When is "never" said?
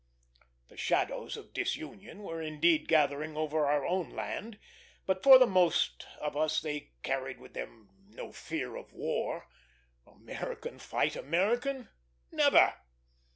12.31-12.73